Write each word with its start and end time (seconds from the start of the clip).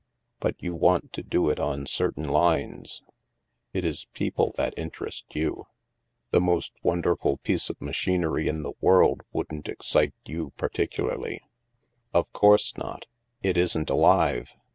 But 0.39 0.55
you 0.57 0.73
want 0.73 1.13
to 1.13 1.21
do 1.21 1.47
it 1.51 1.59
on 1.59 1.85
cer 1.85 2.09
tain 2.11 2.27
lines. 2.27 3.03
It 3.71 3.85
is 3.85 4.07
people 4.15 4.51
that 4.57 4.73
interest 4.75 5.25
you. 5.35 5.67
The 6.31 6.41
most 6.41 6.73
wonderful 6.81 7.37
piece 7.37 7.69
of 7.69 7.79
machinery 7.79 8.47
in 8.47 8.63
the 8.63 8.73
world 8.81 9.21
wouldn't 9.31 9.69
excite 9.69 10.15
you, 10.25 10.53
particularly." 10.57 11.33
HAVEN 11.35 11.45
289" 12.15 12.19
Of 12.19 12.33
course 12.33 12.75
not. 12.77 13.05
It 13.43 13.57
isn't 13.57 13.91
alive. 13.91 14.55